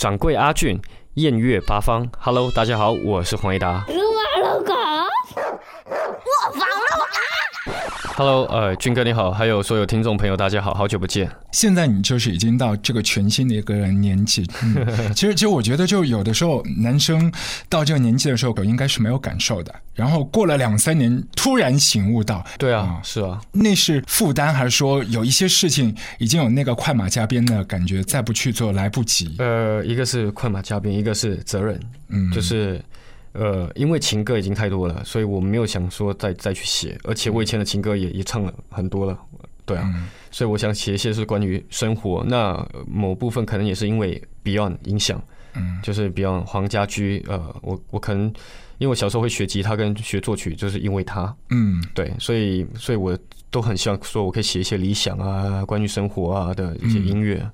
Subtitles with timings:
[0.00, 0.80] 掌柜阿俊，
[1.16, 2.10] 艳月八方。
[2.18, 3.84] Hello，大家好，我是黄一达。
[3.88, 8.09] 撸啊撸狗，我房撸啊！
[8.20, 11.26] Hello，呃，军哥你好，还有所有听众朋友，大家好，好久不见。
[11.52, 14.46] 现在你就是已经到这个全新的一个年纪。
[14.62, 14.84] 嗯、
[15.16, 17.32] 其实，其实我觉得，就有的时候男生
[17.70, 19.74] 到这个年纪的时候，应该是没有感受的。
[19.94, 29.34] 然后过了两三年，突然醒悟到，对啊，是啊，那是负担，还是说有一些事情已经有那个快马加鞭的感觉，再不去做来不及？
[29.38, 32.78] 呃，一个是快马加鞭，一个是责任，嗯，就是。
[33.32, 39.18] 呃，因为情歌已经太多了，所以我没有想说再再去写，而且我以前的情歌也也唱了很多了，
[39.64, 40.08] 对啊，嗯。
[40.32, 42.24] 所以我想写一些是关于生活。
[42.26, 45.22] 那某部分可能也是因为 Beyond 影响，
[45.54, 48.24] 嗯，就是 Beyond 黄家驹，呃，我我可能
[48.78, 53.18] 因为我小时候会学吉他跟学作曲，就是因为他，嗯，对，所以所以我
[53.50, 57.44] 都很希望说我可以写一些理想啊，关于生活啊的一些音乐。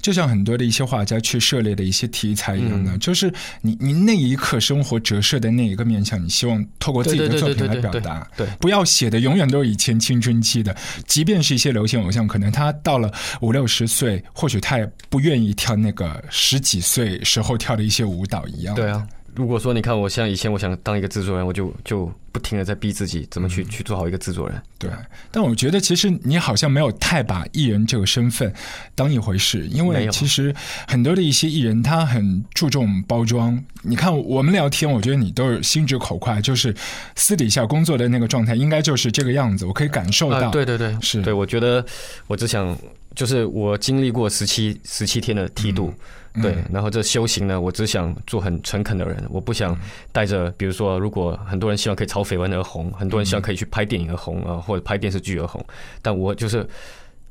[0.00, 8.26] 就像很多的一些画家去涉猎的一些题材一样的，嗯就是你你那一刻生活折射的那一个面向，你希望透过自己的作品来表达。
[8.36, 10.74] 对，不要写的永远都是以前青春期的，
[11.06, 18.74] 即便是一些流行偶像，可能他到了五六十岁，或许他也不愿意跳那个十几岁时候跳的一些舞蹈一样。
[18.74, 19.06] 对啊。
[19.34, 24.60] 如果说你看我像以前我想当一个制作人，我就就不停的在逼自己怎么去、嗯、去做好一个制作人。
[24.78, 24.90] 对，
[25.30, 28.52] 但我觉得其实你好像没有太把艺人这个身份
[28.94, 30.54] 当一回事，因为其实
[30.86, 33.62] 很多的一些艺人他很注重包装。
[33.82, 36.74] 你看我们聊天，我觉得你都是心直口快，就是
[37.16, 40.48] 私底下工作的那个状态应该就是这个样子，我可以感受到。
[40.48, 41.84] 啊、对对对，是对，我觉得
[42.26, 42.76] 我只想
[43.14, 45.92] 就是我经历过十七十七天的梯度。
[46.34, 49.76] 嗯对，然后这修行呢，我只想做很诚恳的人，我不想
[50.12, 55.64] 带着，比如说，如果很多人希望可以炒绯闻而红，很多人希望可以去拍电影而红啊，或者拍电视剧而红，
[56.02, 56.68] 但我就是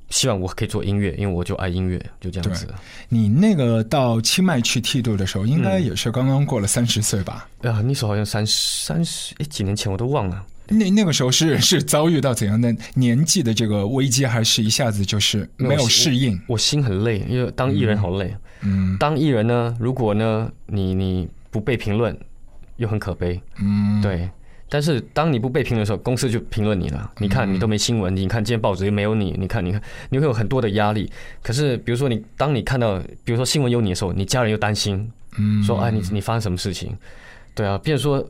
[0.10, 2.74] 希望我可以做音乐，因为我就爱音乐，就这样子。
[3.10, 7.50] 你那个到清迈去剃度的时候，应该也是刚刚过了三十岁吧？
[7.64, 10.46] 啊，那时候好像三三十，哎，几年前我都忘了。
[10.70, 16.40] 那那个时候是是遭遇到怎样的年纪的这个危机，还是一下子就是没有适应？
[16.48, 18.34] 我心很累，因为当艺人好累。
[18.62, 22.18] 嗯，当艺人呢，如果呢你你不被评论，
[22.78, 23.42] 又很可悲。
[23.60, 24.30] 嗯，对。
[24.70, 27.12] 但是当你不被评论的时候，公司就评论你了。
[27.20, 31.12] 你看你都没新闻，你看今天报纸又没有你，你看你看你会有很多的压力。
[31.42, 36.96] 可是比如说你当你看到比如说新闻有你的时候，你家人又担心，嗯，说哎你你发生什么事情？
[37.56, 38.28] 对啊，变成说。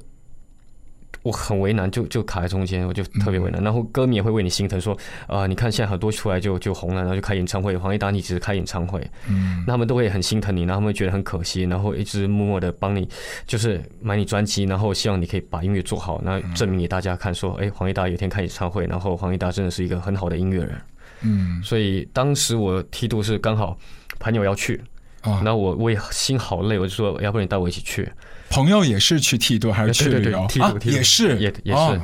[1.28, 3.62] 我很为难，就就卡在中间，我就特别为难。
[3.62, 4.94] 然后歌迷也会为你心疼，说
[5.28, 7.76] 啊、呃，你看现在很多出来就就红了，然后就开演唱会。
[7.76, 13.08] 黄义达你只是开演唱会，嗯，那他们都会很心疼你，然后他们会觉得很可惜，然后一直默默的帮你，
[13.46, 20.82] 就是买你专辑，然后希望你可以把音乐做好，那证明给大家看，说，哎，黄义达有一天开演唱会，然后黄义达真的是一个很好的音乐人。
[21.22, 23.78] 嗯，所以当时我梯度是刚好
[24.20, 24.82] 朋友要去，
[25.22, 28.10] 啊，那我我也心好累，我就说，要不然你带我一起去。
[28.58, 30.48] 朋友也是去剃度还是去旅游？
[30.50, 32.02] 剃度，剃度也是，也也是。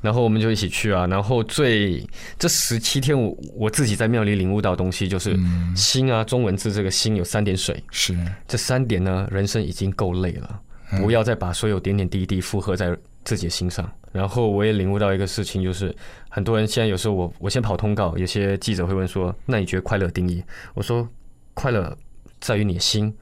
[0.00, 1.08] 然后我们就一起去啊。
[1.08, 2.06] 然后最
[2.38, 5.36] 这十七天，我我自己在庙里领悟到东西就是
[5.74, 8.16] 心啊，中文字这个心有三点水，是
[8.46, 10.60] 这三点呢，人生已经够累了，
[11.00, 13.90] 不要再把所有点点滴滴负荷在自己的心上。
[14.12, 15.92] 然后我也领悟到一个事情，就是
[16.28, 20.40] 很多人现在有时候我我先跑通告，有些记者会问说，那你觉得快乐定义？
[20.74, 21.08] 我说
[21.54, 21.92] 快乐
[22.38, 23.12] 在于你的心。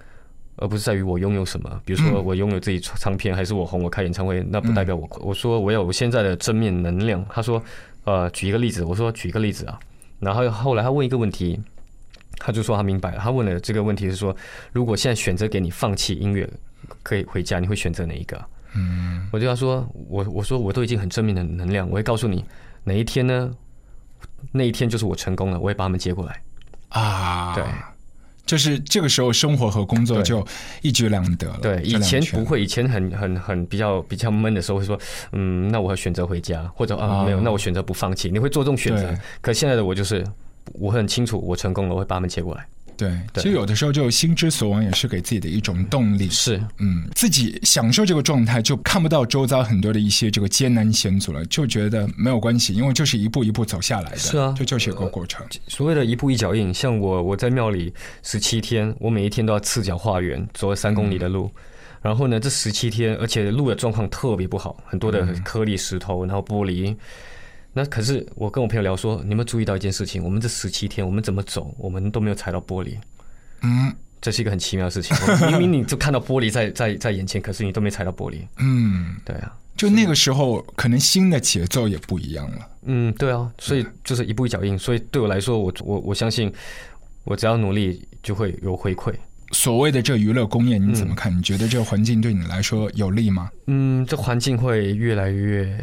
[0.56, 5.09] 而不是在于我拥有什么，比如说我拥有自己唱片，还是我红，我开演唱会，那不代表我。
[5.21, 7.25] 我说我有我现在的正面能量。
[7.28, 7.62] 他说，
[8.05, 9.78] 呃，举一个例子，我说举一个例子啊。
[10.19, 11.61] 然后后来他问一个问题，
[12.39, 13.19] 他就说他明白了。
[13.19, 14.34] 他问的这个问题是说，
[14.72, 16.49] 如果现在选择给你放弃音乐，
[17.03, 18.43] 可以回家，你会选择哪一个？
[18.75, 22.44] 嗯，我就他说，我我说我都已经很正面的能量，我会告诉你
[22.84, 23.50] 哪一天呢？
[24.53, 26.43] 那一天就是我成功了，我会把他们接过来。
[26.88, 27.65] 啊，对。
[28.46, 30.46] 就是这个时候，生活和工作就
[30.80, 31.58] 一举两得了。
[31.60, 34.98] 对，以前不会，以前很很很比较比较闷的时候，会说，
[35.32, 38.30] 嗯，那我要选择回家，或者啊，没有，那我选择不放弃。
[38.30, 39.12] 你会做这种选择。
[39.40, 40.24] 可现在的我就是，
[40.74, 42.66] 我很清楚，我成功了，我会把他们接过来。
[42.96, 46.31] 对，其实有的时候就心之所往，也是给自己的一种动力。
[46.31, 54.16] 是，嗯，自己享受这个状态，就看不到周遭很多的一些这个艰难险阻了，就觉得没有关系，因为就是一步一步走下来的。
[54.16, 55.46] 是啊，这就是一个过程。
[55.69, 61.50] 所谓的一步一脚印，像我我在庙里十七天，我每一天都要赤脚化缘，走了三公里的路。
[61.54, 61.62] 嗯、
[62.02, 66.96] 然后呢，这十七天，而且路的状况特别不好，很多的颗粒石头，然后玻璃。
[67.76, 70.25] 那可是我跟我朋友聊说，你有没有注意到一件事情？
[70.25, 72.94] 我们这十七天，我们怎么走，我们都没有踩到玻璃。
[73.61, 75.14] 嗯，这是一个很奇妙的事情。
[75.46, 78.38] 明明你就看到玻璃在在在眼前，可是你都没踩到玻璃。
[78.56, 82.67] 嗯， 对啊，就那个时候，可能新的节奏也不一样了。
[82.87, 84.78] 嗯，对啊，所以就是一步一脚印。
[84.78, 86.50] 所以对我来说，我我我相信，
[87.25, 89.12] 我只要努力就会有回馈。
[89.52, 91.37] 所谓的这娱乐工业，你怎么看？
[91.37, 93.50] 你觉得这个环境对你来说有利吗？
[93.67, 95.78] 嗯，这环境会越来越，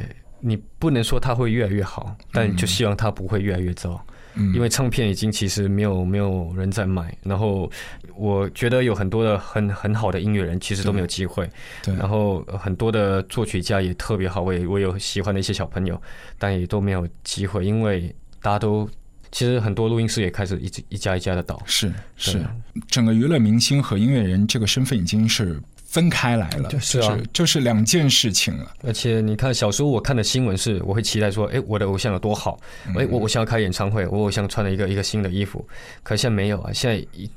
[0.46, 4.06] 你不能说它会越来越好，但就希望它不会越来越糟。
[4.36, 7.72] 因为唱片已经其实没有没有人在买，然后
[8.16, 11.48] 我觉得有很多的很很好的音乐人其实都没有机会，
[11.84, 16.02] 对，然后很多的作曲家也特别好，我也我有喜欢的一些小朋友，
[16.40, 18.90] 但也都没有机会，因为大家都
[19.32, 22.44] 其实很多录音室也开始一一家一家的倒，是是，
[22.88, 25.62] 整个娱乐明星和音乐人这个身份已经是。
[25.94, 27.00] 分开来了，就是
[27.32, 28.74] 就是两件事情了。
[28.82, 32.60] 而且你看，小时候我看的新闻是，我会期待说，哎，我的偶像有多好，
[32.98, 35.64] 哎，我我想要开演唱会，我偶像穿了一个一个新的衣服。
[36.02, 37.30] 可现在没有啊，现在一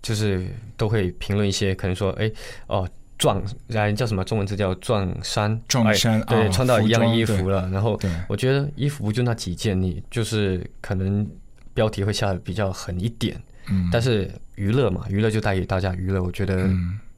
[0.00, 0.46] 就是
[0.78, 2.32] 都会评论一些，可能说，哎，
[2.68, 2.88] 哦，
[3.18, 7.68] 撞，然，叫什么中文字叫撞衫，撞衫，对，穿到一样衣服了。
[7.70, 11.28] 然后我觉得衣服不就那几件，你就是可能
[11.74, 13.38] 标题会下的比较狠一点，
[13.68, 16.70] 嗯，但是娱乐嘛，娱乐就带给大家娱乐，我觉得。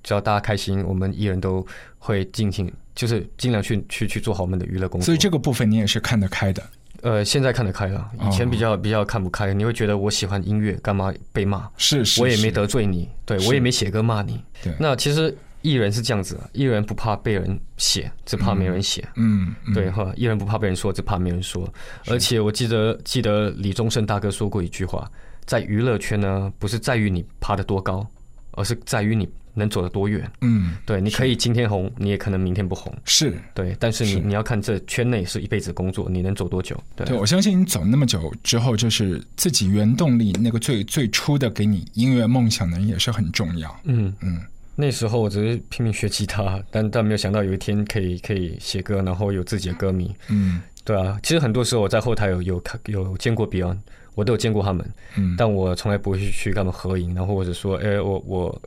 [0.02, 1.66] 只要大家开心，我们艺人都
[1.98, 5.04] 会尽情，就是尽量去去去做好我们的娱乐工作。
[5.04, 6.62] 所以这个部分你也是看得开的。
[7.02, 9.54] 呃，现在看得开了，以前比较比较看不开。
[9.54, 11.66] 你会觉得我喜欢音乐，干嘛被骂？
[11.78, 14.38] 是是，我也没得罪你，对我也没写歌骂你。
[14.62, 19.02] 对，那其实艺人是这样子，艺人不怕被人写，只怕没人写。
[19.16, 21.66] 嗯，对哈，艺人不怕被人说，只怕没人说。
[22.06, 25.10] 而且我记得记得李宗盛大哥说过一句话，
[25.46, 28.06] 在娱乐圈呢，不是在于你爬得多高，
[28.50, 29.26] 而是在于你。
[29.54, 30.30] 能走得多远？
[30.40, 32.92] 嗯，对，你可以今天红，你也可能明天不红。
[33.04, 36.78] 是对，但是你你要看这圈内是一辈子工作，你能走多久？
[36.96, 43.80] 对，我相信你走那么久之后，就是自己原动力那个最最初的给你音乐梦想的人也是很重要。
[43.84, 44.40] 嗯嗯，
[44.76, 50.14] 那时候我只是拼命学吉他，但但没有想到有一天可以可以写歌，然后有自己的歌迷。
[50.28, 53.78] 嗯，对啊，其实很多时候我在后台有有看有见过 Beyond。
[54.20, 54.86] 我都有见过他们，
[55.16, 58.62] 嗯，但我从来不会去去跟他们合影，然后或者说，哎，我我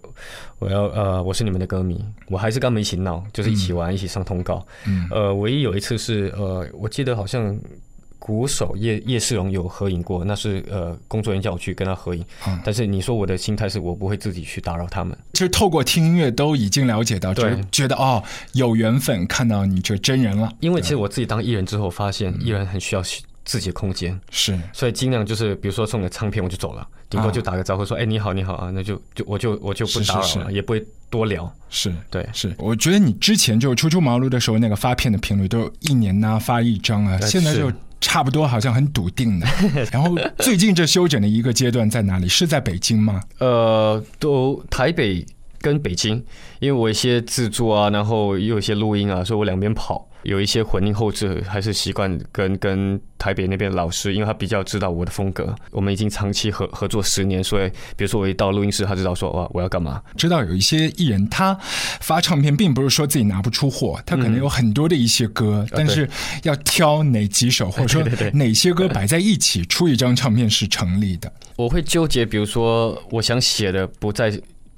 [0.58, 7.56] 我要呃，我是你们的歌迷，我还是跟他们一起闹，就是一起玩，一起上通告，嗯，呃，唯一有一次是呃，我记得好像
[8.18, 12.26] 鼓手叶叶世荣有合影过，那是呃，工作人员叫我去跟他合影，
[12.64, 18.24] 但是你说我的心态是我不会自己去打扰他们，其实透过听音乐都已经了解到，对，觉得哦，
[18.54, 23.04] 有缘分看到你这真人了，因为其实我自己当艺人之后，发现艺人很需要。
[23.46, 31.54] 自己的空间是，所以尽量就是，比如说送个唱片我就走了，顶多就打个招呼说，哎，你好，你好啊，那就就我就我就不打扰了，也不会多聊。
[31.70, 32.54] 是对，是。
[32.58, 39.48] 我觉得你之前就初出茅庐的时候，那个发片的频率都一年呢发一张啊，现在就差不多好像很笃定的。
[39.92, 42.28] 然后最近这休整的一个阶段在哪里？
[42.28, 43.22] 是在北京吗？
[43.40, 45.26] 呃，都台北
[45.64, 46.24] 跟北京，
[46.60, 50.10] 因为我一些制作啊，然后又有一些录音啊，所以我两边跑。
[50.24, 55.54] 有一些混音后置，还是习惯跟跟台北那边老师，因为他比较知道我的风格。
[55.70, 60.02] 我们已经长期合合作十年，所以比如说我一到录音室，他知道说哇我要干嘛。
[60.16, 61.54] 知道有一些艺人，他
[62.00, 66.10] 发唱片并不是说自己拿不出货，他可能有很多的一些歌，但是
[66.44, 68.02] 要挑哪几首，或者说
[68.32, 71.30] 哪些歌摆在一起出一张唱片是成立的。
[71.58, 74.32] 我会纠结，比如说我想写的不在。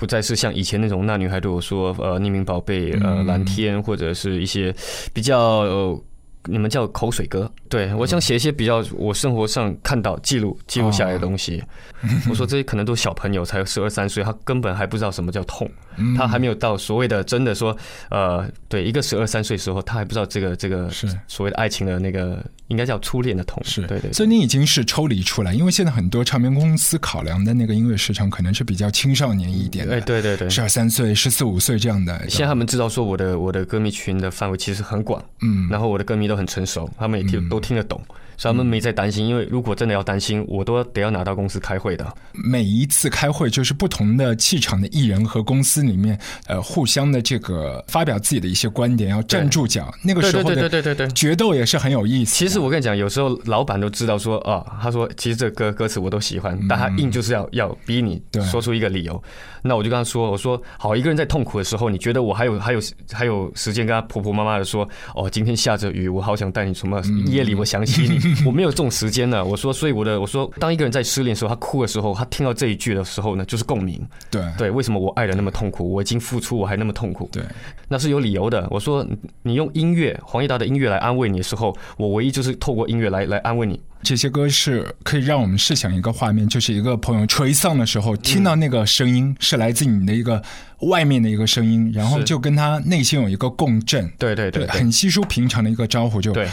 [0.06, 4.72] 不再是像以前那种那女孩对我说，呃，匿名宝贝，呃，蓝天，或者是一些
[5.14, 6.00] 比较。
[6.46, 11.64] 你们叫口水歌，对我想写一些比较我生活上看到记录记录下来的东西。
[12.30, 15.68] 我说这些可能都是小朋友，才十二三岁，他根本还不知道什么叫痛，
[16.16, 17.76] 他还没有到所谓的真的说，
[18.12, 21.08] 呃，对，一个十二三岁时候，他还不知道这个这个是。
[21.28, 23.82] 所谓的爱情的那个应该叫初恋的痛，是。
[23.88, 24.14] 对对。
[24.14, 32.30] 所以你已经是抽离出来，因为现在很多唱片公司考量的那个音乐市场可能是比较青少年一点的，对对对，十二三岁、十四五岁这样的。
[32.30, 36.35] 现在他们知道说我的我的歌迷群的范围其实很广，嗯，然后我的歌迷都。
[36.36, 38.02] 很成熟，他们也听都听得懂，
[38.38, 39.28] 所以他们没在担心。
[39.28, 42.06] 因为如果真的要担心，我都得要拿到公司开会的。
[42.34, 49.94] 每一次开会，就是不同的气场的艺人和公司里面，呃，互相的这个发表自己的一些观点，要站住脚。
[50.04, 52.36] 那个时候的对对对对决斗也是很有意思。
[52.36, 59.22] 其实我跟你讲，有时候老板都知道说啊，他说其实这歌歌词我都喜欢，但他硬就是要要逼你说出一个理由。
[59.68, 62.80] 那我就跟他说：“我说好，一个人在痛苦的时候，你觉得我还有还有
[63.12, 69.44] 还有时间跟他婆婆妈妈的说哦，今天下着雨，我好想带你什么夜里我想起你， 我没有这种时间了。
[69.44, 74.02] 我说，所以我的我说，当一个人在失恋的时候，他哭的时候，他听到这一句的时候呢，就是共鸣。
[74.30, 75.92] 对对，为什么我爱的那么痛苦？
[75.92, 77.30] 我已经付出，我还那么痛苦？
[77.32, 77.44] 对，
[77.88, 78.68] 那是有理由的。
[78.70, 79.06] 我说，
[79.44, 90.40] 你用音乐黄义达的音乐来安慰你的时候，我唯一就是透过音乐来来安慰你。”这些歌是可以让我们试想一个画面，就是一个朋友垂丧的时候，听到那个声音是来自你的一个
[90.82, 94.08] 外面的一个声音，然后就跟他内心有一个共振。
[94.20, 96.48] 对对对，很稀疏平常的一个招呼，就对。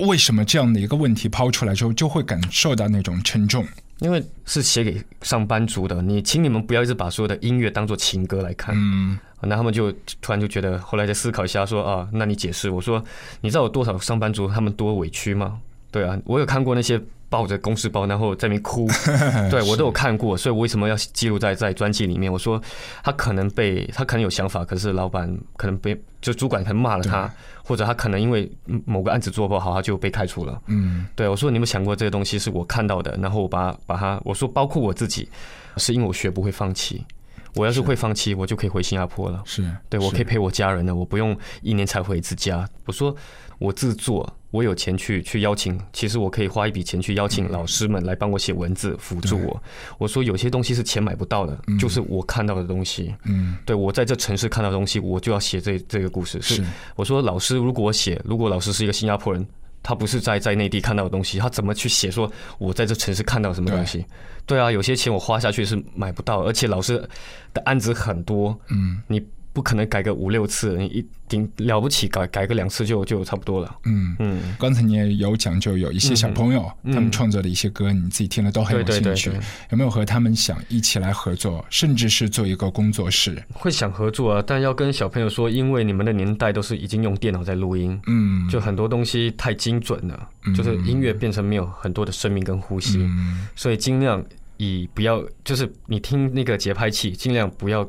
[0.00, 3.66] 为什么这样的一个问题抛出来之后，就会感受到那种沉重？
[4.00, 8.74] 因为是写给上班族的，你请你们不要一直把所有的音乐当做情歌来看。
[8.76, 12.68] 嗯，那他们就突然就觉得，后来再思考一下，说啊，那你解释。
[12.70, 13.02] 我说，
[13.40, 15.60] 你知道有多少上班族他们多委屈吗？
[15.92, 17.00] 对啊，我有看过那些
[17.34, 18.86] 抱着公事包然后在那边哭，
[19.50, 22.32] 对我都有看过，所以我为什么要记录在在专辑里面？
[22.32, 22.62] 我说
[23.02, 27.28] 他可能被他可能有想法，可是老板可能被就主管可能骂了他，
[27.64, 28.48] 或者他可能因为
[28.84, 30.62] 某个案子做不好，他就被开除了。
[30.68, 35.28] 嗯，对我说你有没有想过这个东西是我看到的，然后我把把它我说包括我自己，
[35.76, 37.04] 是因为我学不会放弃。
[37.56, 39.42] 我要是会放弃，我就可以回新加坡了。
[39.44, 42.68] 是对我可以陪我家人了，我不用一年才回一次家。
[42.84, 43.14] 我说
[43.58, 49.60] 我自做，我有钱去去邀请，其实我可以花一笔钱去邀请老师们来帮我写文字辅助我。
[49.98, 53.12] 我说有些东西是钱买不到的，就是我看到的东西。
[53.24, 56.40] 嗯，对我在这城市看到的东西，我就要写这这个故事。
[56.40, 56.62] 是
[56.94, 59.44] 我说老师，如果我写，如果老师是一个新加坡人。
[59.86, 62.10] 他不是在在内地看到的东西，他怎么去写？
[62.10, 64.02] 说我在这城市看到什么东西？
[64.46, 66.96] 对啊，有些钱我花下去是买不到，而且老师
[67.52, 69.22] 的案子很多，嗯，你。
[69.54, 73.76] 不可能改个五六次，你一顶了不起改改个两次就就差不多了。
[73.84, 79.30] 嗯嗯，刚才你也有讲，就有一些小朋友他们创作的一些歌，你自己听了都很有兴趣。
[79.70, 83.40] 有没有和他们想一起来合作，甚至是做一个工作室？
[83.52, 93.08] 会想合作啊，但要跟小朋友说，因为你们的年代都是已经用电脑在录音，嗯，就很多东西太精准了，就是音乐变成没有很多的生命跟呼吸，
[93.54, 94.20] 所以尽量
[94.56, 97.88] 以不要，就是你听那个节拍器，尽量不要。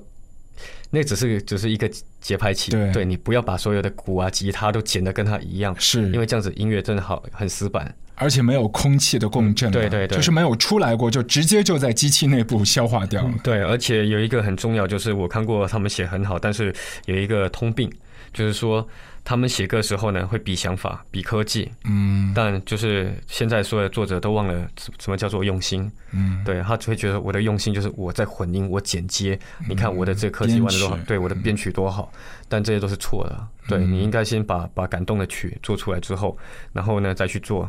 [0.96, 1.88] 那只是只是一个
[2.22, 13.34] 节拍器，对，你不要把所有的鼓啊、吉他都剪得跟它一样，是因为这样子音乐真的好很死板，而且没有空气的共振，对对对，就是没有出来过，就直接就在机器内部消化掉了。
[13.44, 16.74] 对，而且有一个很重要，就是我看过他们写很好，但是
[17.06, 17.92] 有一个通病，
[18.34, 18.88] 就是说。
[19.26, 32.12] 他们写歌时候呢，会比想法，比科技，嗯，但就是现在所有作者都忘了什么叫做用心，嗯，对他只会觉得我的用心就是我在混音，我剪接，你看我的这科技玩的多好，对我的编曲多好，
[32.48, 36.38] 但这些都是错的，对你应该先把把感动的曲做出来之后，
[36.72, 37.68] 然后呢再去做，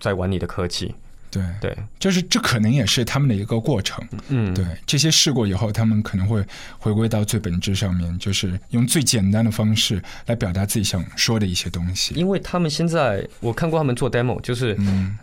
[0.00, 0.92] 再玩你的科技。
[1.30, 4.02] 对对，就是这可能也是他们的一个过程。
[4.28, 6.44] 嗯，对，这些试过以后，他们可能会
[6.78, 12.14] 回归到最本质上面，就是用最简单的方式来表达自己想说的一些东西。
[12.14, 14.76] 因为他们现在我看过他们做 demo，就是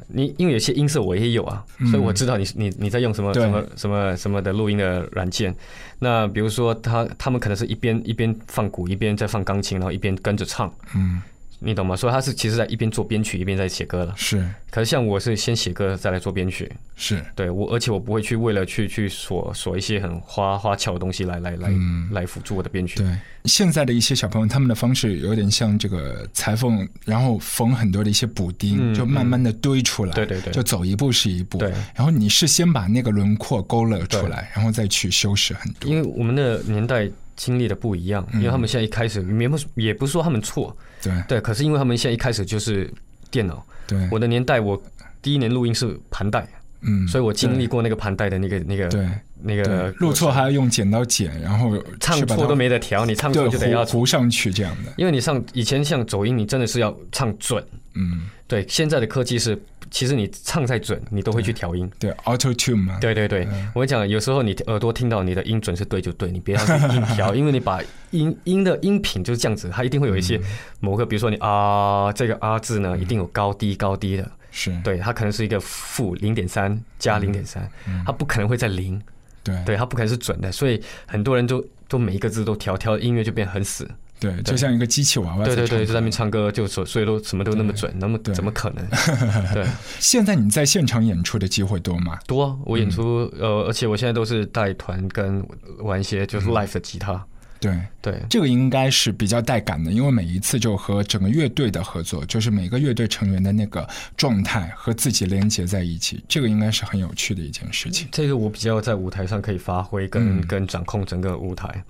[0.08, 5.56] 你因为有些音色我也有啊，所以我知道你你你在用什么什么什么什么的录音的软件。
[6.00, 10.72] 那比如说他他们可能是一边一边放鼓，一边在放钢琴，然后一边跟着唱。
[10.96, 11.22] 嗯。
[11.60, 11.96] 你懂吗？
[11.96, 14.14] 所以他是其实在一边做编曲一边在写歌了。
[14.18, 16.72] 是，可是像我是先写歌再来做编曲。
[16.96, 21.72] 是，对我，而且我不会去为了去去锁锁一些很花花俏的东西来来来
[22.12, 23.00] 来辅助我的编曲。
[23.00, 30.14] 对，现在的一些小朋友他们的方式有点像这个裁缝，然后缝很多的一些补丁，就慢慢的堆出来。
[30.14, 31.58] 对对对，就走一步是一步。
[31.58, 35.90] 对，然后你是先把那个轮廓勾勒出来，然后再去修饰很多。
[35.90, 37.10] 因为我们的年代。
[37.36, 41.14] 经历的不一样，因为他们现在一开始也不也不是说他们错，对。
[41.28, 42.92] 对，可是因为他们现在一开始就是
[43.32, 44.82] 电脑，对，我的年代我
[45.22, 46.48] 第一年录音是盘带，
[46.86, 49.08] 嗯，所以我经历过那个盘带的那个那个对
[49.42, 57.64] 那个录错还要用剪刀剪，然后唱错都没得调，你唱错就得要糊上去这样的，因为你上以前像走音，你真的是要唱准，
[57.96, 59.58] 嗯，对，现在的科技是。
[59.92, 61.88] 其实你唱再准，你都会去调音。
[62.00, 62.98] 对，Auto Tune 嘛。
[63.00, 70.42] 对对对，我跟你讲，有时候你耳朵听到你的音准是对就对，你别要去硬调，因为你把音音的音频就是这样子，它一定会有一些
[70.80, 74.28] 某个，比如说你啊这个啊字呢，一定有高低高低的。
[74.54, 74.74] 是。
[74.82, 77.70] 对，它可能是一个负零点三加零点三，
[78.06, 79.02] 它不可能会在零。
[79.44, 79.62] 对。
[79.66, 83.86] 对，它不可能是准的，所以很多人都都每一个字都调，调音乐就变很死。
[84.20, 85.44] 对，就像一个机器娃娃。
[85.44, 88.88] 对对对，就在那边唱歌，就所所以都什么都那么准，那么怎么可能？
[89.54, 89.66] 对。
[90.00, 92.18] 现在你在现场演出的机会多吗？
[92.26, 95.46] 多，我演出呃，而且我现在都是带团跟
[95.80, 97.22] 玩一些就是 live 的吉他。
[97.64, 108.08] 对对，这个应该是比较带感的，因为每一次就和整个乐队的合作，就是每个乐队成员的那个状态和自己连接在一起，这个应该是很有趣的一件事情。
[108.12, 111.84] 这个我比较在舞台上可以发挥，跟跟掌控整个舞台。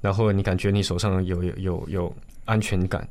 [0.00, 3.06] 然后你感觉你手上有有有有安全感。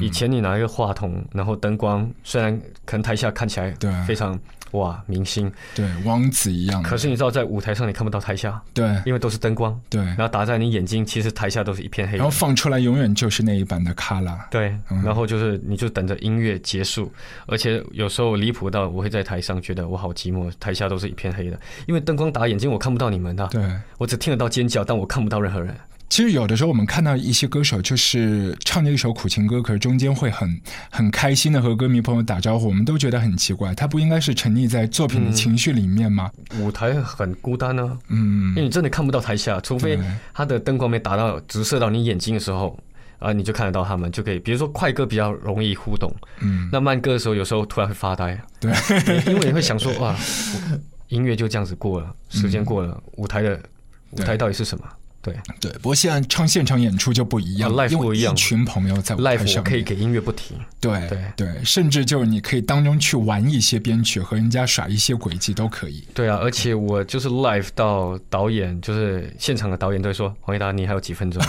[0.00, 4.38] 以前你拿一个话筒，然后灯光虽然可能台下看起来对非常
[4.74, 12.16] 哇明星，对王子一样，可是你知道在舞台上你看不到台下，对，因为都是灯光，对，然后打在你眼睛，其实台下都是一片黑。
[12.16, 17.10] 然后放出来永远就是那一版的卡拉，对，然后就是你就等着音乐结束，
[17.46, 23.62] 而且有时候离谱到我会在台上觉得我好寂寞，台下都是一片黑的，因为灯光打眼睛我看不到你们的，对。
[23.98, 25.74] 我只听得到尖叫，但我看不到任何人。
[26.08, 36.30] 其实有的时候我们看到一些歌手，就是唱着一首苦情歌，可是中间会很很开心的和歌迷朋友打招呼，我们都觉得很奇怪，他不应该是沉溺在作品的情绪里面吗？
[36.60, 39.98] 舞台很孤单呢，嗯，因为你真的看不到台下，除非
[40.32, 42.78] 他的灯光没打到直射到你眼睛的时候，
[43.18, 44.38] 啊，你就看得到他们，就可以。
[44.38, 48.70] 比如说快歌比较容易互动，嗯，那慢歌的时候有时候突然会发呆，对，
[49.32, 50.14] 因为你会想说 哇，
[51.08, 53.60] 音乐就这样子过了，时间过了，舞台的
[54.12, 54.84] 舞台到底是什么？
[55.24, 60.56] 对对，不过现在唱现场演出就不一样，live 不一群朋友在舞台上，可以给音乐不停。
[60.80, 66.04] 对对对，甚至就是你可以当中去玩一些编曲，和人家耍一些轨迹都可以。
[66.12, 71.42] 对啊，而且我就是 live 到导演，就是现场的导演都会说：“黄一达，你还有几分钟？”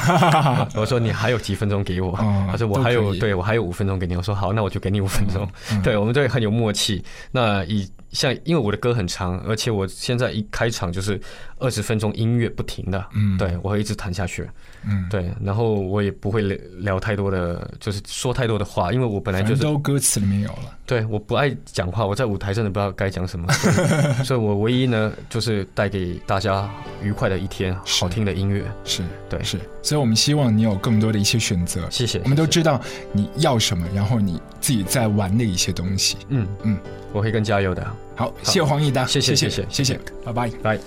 [0.73, 2.15] 我说：“你还有几分钟给我？”
[2.49, 5.45] 他说：“我还有，对我还有五分钟给你。”我说：“好，那我就给你五分钟。”
[5.83, 7.03] 对，我们都很有默契。
[7.31, 7.85] 那以
[8.15, 11.19] 像因为我的歌很长，而且我现在一开场就是
[11.59, 14.49] 二十分钟音乐不停的，嗯，对我会一直弹下去，
[14.87, 23.47] 嗯，对，然后我也不会聊聊太多的，就是说太多的话，因为我本来就是都歌词里面有了，对，我不爱讲话，我在舞台真的不知道该讲什么，
[24.23, 26.69] 所以我唯一呢就是带给大家
[27.03, 32.81] 愉快的一天，好听的音乐，是对，是，所以我们希望你有更多的一些选择，谢谢，我们都知道
[33.11, 36.47] 你要什么，然后你自己在玩的一些东西，嗯。
[36.63, 36.77] 嗯，
[37.11, 37.85] 我会更加油的。
[38.15, 40.79] 好，谢谢黄义达，谢谢谢谢谢谢，拜拜拜。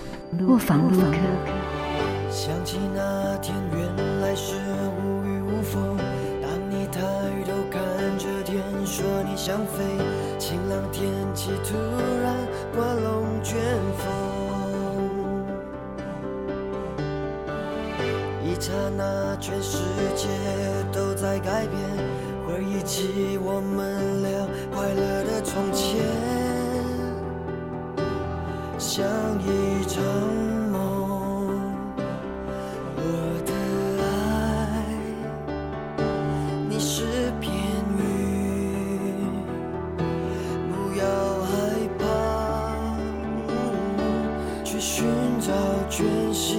[0.48, 1.16] 卧房录客。
[2.30, 4.54] 想起那天，原来是
[4.98, 5.96] 无雨无风。
[6.40, 7.00] 当你抬
[7.44, 7.78] 头看
[8.18, 9.84] 着天，说你想飞，
[10.38, 11.76] 晴朗天气突
[12.22, 12.34] 然
[12.74, 13.56] 刮龙卷
[13.98, 14.06] 风。
[18.42, 19.78] 一刹那，全世
[20.16, 20.28] 界
[20.90, 21.78] 都在改变，
[22.46, 24.30] 回忆起我们俩
[24.74, 25.98] 快乐的从前。
[28.98, 29.06] 像
[29.38, 30.02] 一场
[30.72, 31.46] 梦，
[32.96, 33.00] 我
[33.46, 33.52] 的
[34.02, 34.02] 爱，
[36.68, 37.04] 你是
[37.40, 37.54] 片
[37.96, 38.02] 云，
[40.72, 41.04] 不要
[41.44, 41.48] 害
[41.96, 42.02] 怕，
[44.64, 45.06] 去寻
[45.38, 45.52] 找
[45.88, 46.58] 全新